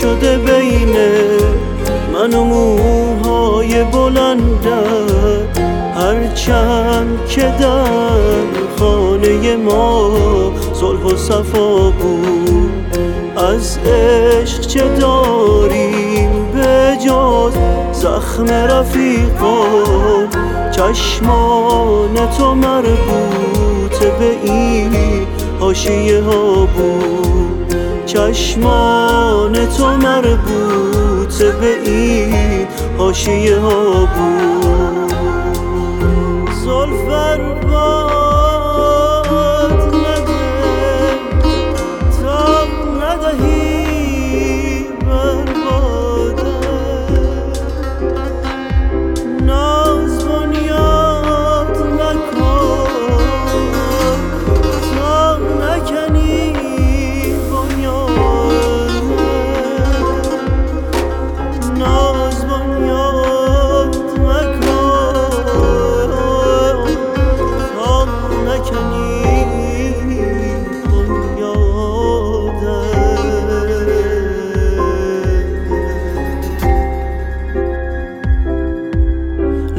شده 0.00 0.38
بین 0.38 0.96
من 2.12 2.34
و 2.34 2.44
موهای 2.44 3.84
بلندت 3.84 5.58
هرچند 5.94 7.26
که 7.28 7.54
در 7.60 8.76
خانه 8.78 9.56
ما 9.56 10.10
صلح 10.72 11.00
و 11.00 11.16
صفا 11.16 11.90
بود. 11.90 12.70
از 13.36 13.78
عشق 13.78 14.60
چه 14.60 14.88
داریم 14.88 16.52
به 16.54 16.96
جز 17.06 17.52
زخم 17.92 18.46
رفیقان؟ 18.46 20.28
چشمان 20.70 22.30
تو 22.38 22.54
مربوط 22.54 23.98
به 24.18 24.36
این 24.52 24.96
حاشیه 25.60 26.22
ها 26.22 26.66
بود. 26.66 27.47
چشمان 28.08 29.66
تو 29.66 29.86
مربوط 29.96 31.42
به 31.42 31.90
این 31.90 32.66
حاشیه 32.98 33.58
ها 33.58 34.06
بود. 34.06 34.67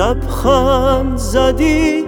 لبخند 0.00 1.16
زدی 1.16 2.04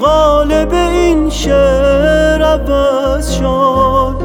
قالب 0.00 0.72
این 0.72 1.30
شعر 1.30 2.42
عوض 2.42 3.30
شد. 3.30 4.16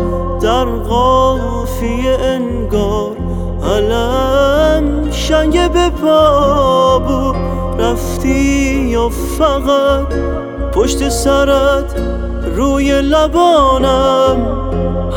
در 0.42 0.66
قافیه 0.66 2.18
انگار 2.22 3.16
علم 3.64 5.12
شنگ 5.12 5.72
به 5.72 5.90
پا 5.90 7.00
بود. 7.00 7.36
رفتی 7.82 8.90
یا 8.90 9.10
فقط 9.10 10.14
پشت 10.74 11.10
سرت 11.10 11.96
روی 12.56 13.02
لبانم؟ 13.02 14.48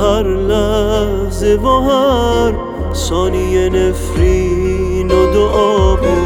هر 0.00 0.22
لحظه 0.22 1.54
و 1.54 1.80
هر 1.80 2.52
ثانیه 2.94 3.68
نفرین 3.68 5.10
و 5.10 5.32
دعا 5.32 5.96
بود. 5.96 6.17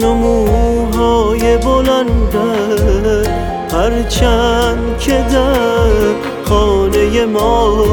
من 0.00 0.06
و 0.06 0.14
موهای 0.14 1.56
بلنده 1.56 3.30
هرچند 3.72 4.98
که 4.98 5.24
در 5.32 6.14
خانه 6.44 7.26
ما 7.26 7.84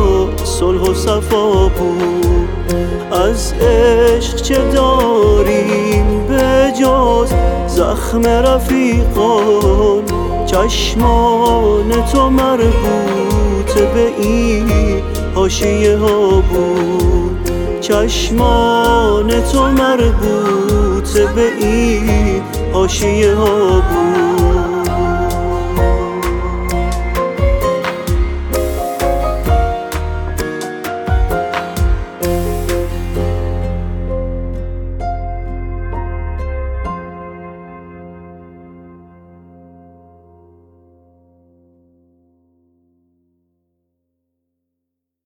صلح 0.44 0.81
و 0.81 0.94
صفا 0.94 1.67
بود. 1.67 2.50
از 3.12 3.53
عشق 3.53 4.35
چه 4.35 4.57
داریم 4.72 6.28
به 6.28 6.73
جز 6.81 7.34
زخم 7.67 8.25
رفیقان؟ 8.25 10.03
چشمان 10.46 12.06
تو 12.13 12.29
مربوط 12.29 13.73
به 13.94 14.12
این 14.19 15.01
حاشیه 15.35 15.97
ها 15.97 16.29
بود. 16.41 17.51
چشمان 17.81 19.41
تو 19.51 19.63
مربوط 19.67 20.87
به 21.35 21.53
این 21.59 22.41
حاشیه 22.73 23.34
ها 23.35 23.81
بود. 23.81 24.47